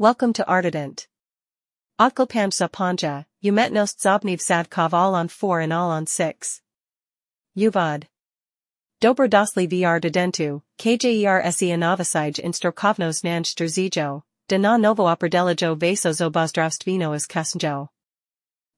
[0.00, 1.08] Welcome to Artident.
[2.00, 6.62] Odklpam Zapanja, Umetnost Zobniv Sadkov all on 4 and all on 6.
[7.56, 8.04] Uvod.
[9.00, 16.10] Dobro dosli vr dedentu, kjer se novosij instrokovnos nanj strzijo, da na novo operdelijo vaso
[16.10, 17.88] zobozdravstvino is kasnjo.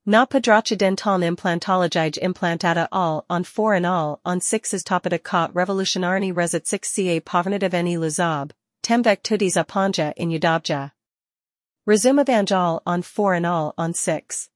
[0.07, 5.53] Na podracha dentalna implantologij implantada all on 4 and all on 6 is topada kot
[5.53, 8.49] revolutionarny rezit 6 ca povernativeni lizob,
[8.81, 10.89] temvek tudi zapanja in udobja.
[11.91, 14.47] Resume Evangal on 4 and all on 6.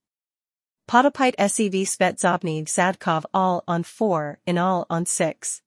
[0.88, 5.60] Podopite SEV Svet Zobny Zadkov all on 4 in all on 6.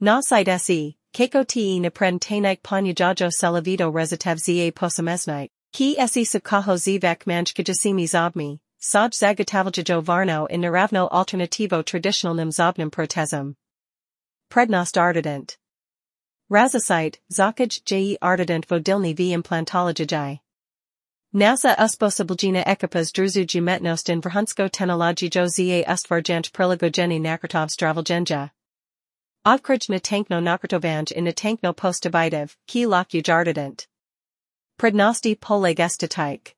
[0.00, 6.74] Na site SE, Keiko te napren tanik panyajajo selavido rezitev za posamesnite, ki se sukaho
[6.74, 13.54] zivek manjkajasimi zobmi, saj zagatavljajo varno in naravno alternativo traditionalnim zobnim protezom.
[14.50, 15.56] Prednost Artident.
[16.50, 20.41] Razasite, zakaj je Artident vodilni v implantologijai.
[21.34, 28.50] NASA usposablgina ekipas druzu umetnost in vrhunsko technologijo za ustvarjant prilagojeni nakrtov zdraviljenja.
[29.46, 33.88] Odkrij na tankno nakrtovanj in na tankno postabitiv, ki lahko jardident.
[34.78, 36.54] Prednosti poleg estetik.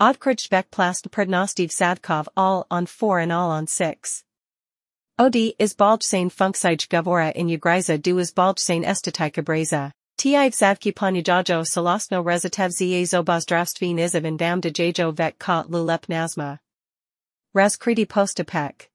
[0.00, 4.24] Odkrij bekplast prednostiv sadkov all on 4 and all on 6.
[5.18, 9.92] Od is balj funksij govora in ugriza du is balj estetika breza.
[10.16, 16.58] Tiv zavki panyajajo solasno rezitev za zobozdravství nizav in dam dejajo vet kot lulep nazma.
[17.54, 18.90] Razkriti postapek.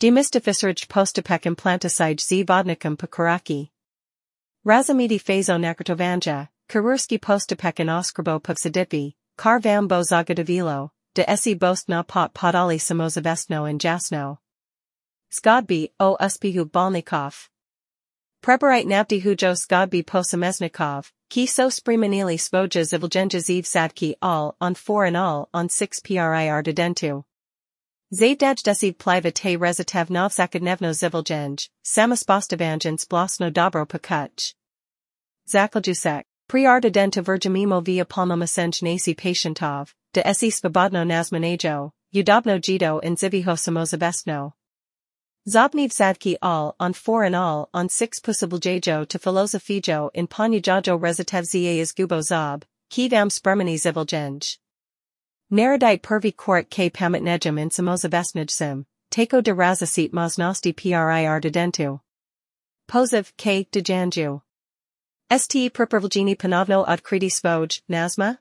[0.00, 3.70] Demystificirj postapek implanticide z vodnikum pokuraki.
[4.64, 11.88] Razamidi fazo nakrtovanja, Kururski postapek in oskrbo povsidipi, kar vam bo zagadavilo, de esi bost
[11.88, 14.38] na pot podali samozavestno in jasno.
[15.32, 17.49] Zgodbi o uspihu balnikov.
[18.42, 25.08] Preparite navdi hujo skadbi posamesnikov, ki so sprimanili svoja zivljenja ziv sadki all on 4
[25.08, 27.24] and all on 6 prir dedentu.
[28.12, 34.54] Zaydaj desiv pliva te rezitev novzakadnevno zivljenj, samaspostavanjan splasno dobro pakuch.
[35.46, 43.16] Zaklaljusek, priar dedenta virgamimo via palmomasenj nasi patientov, de esi svobodno nazmanejo, udobno jido in
[43.16, 44.52] ziviho.
[45.50, 51.42] Zobniv sadki all on 4 and all on 6 pusabljejo to filozofijo in panyajajo rezitev
[51.42, 54.58] za izgubo zob, ki vam spermani ziviljenj.
[55.50, 61.98] Naradite pervi korik k pamatnejum in samozavestnijsim, tako de razasit maznosti prir dedentu.
[62.86, 64.40] Poziv k dejanju.
[65.36, 68.36] St perpervljeni panovno odkriti svoj, nazma?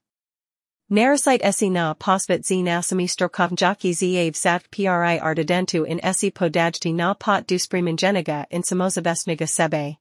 [0.91, 7.13] Narasite esi na posvet z nasami strokovnjaki zav sat pri Artidentu in esi podajti na
[7.13, 9.97] pot du sprimingeniga in samozavestniga sebe.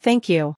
[0.00, 0.54] Thank you.